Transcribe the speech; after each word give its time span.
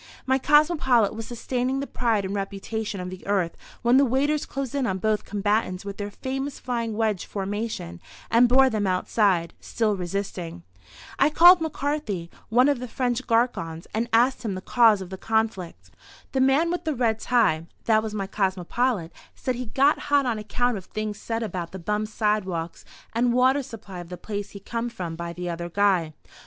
My 0.25 0.39
cosmopolite 0.39 1.13
was 1.13 1.27
sustaining 1.27 1.79
the 1.79 1.85
pride 1.85 2.25
and 2.25 2.33
reputation 2.33 2.99
of 2.99 3.11
the 3.11 3.23
Earth 3.27 3.55
when 3.83 3.97
the 3.97 4.03
waiters 4.03 4.47
closed 4.47 4.73
in 4.73 4.87
on 4.87 4.97
both 4.97 5.25
combatants 5.25 5.85
with 5.85 5.97
their 5.97 6.09
famous 6.09 6.57
flying 6.59 6.97
wedge 6.97 7.27
formation 7.27 8.01
and 8.31 8.49
bore 8.49 8.67
them 8.67 8.87
outside, 8.87 9.53
still 9.59 9.95
resisting. 9.95 10.63
I 11.19 11.29
called 11.29 11.61
McCarthy, 11.61 12.31
one 12.49 12.67
of 12.67 12.79
the 12.79 12.87
French 12.87 13.27
garçons, 13.27 13.85
and 13.93 14.09
asked 14.11 14.43
him 14.43 14.55
the 14.55 14.61
cause 14.61 15.01
of 15.01 15.11
the 15.11 15.19
conflict. 15.19 15.91
"The 16.31 16.41
man 16.41 16.71
with 16.71 16.83
the 16.83 16.95
red 16.95 17.19
tie" 17.19 17.67
(that 17.85 18.01
was 18.01 18.15
my 18.15 18.25
cosmopolite), 18.25 19.11
said 19.35 19.53
he, 19.53 19.67
"got 19.67 19.99
hot 20.09 20.25
on 20.25 20.39
account 20.39 20.77
of 20.77 20.85
things 20.85 21.19
said 21.19 21.43
about 21.43 21.73
the 21.73 21.77
bum 21.77 22.07
sidewalks 22.07 22.83
and 23.13 23.33
water 23.33 23.61
supply 23.61 23.99
of 23.99 24.09
the 24.09 24.17
place 24.17 24.49
he 24.49 24.59
come 24.59 24.89
from 24.89 25.15
by 25.15 25.31
the 25.31 25.47
other 25.47 25.69
guy." 25.69 26.13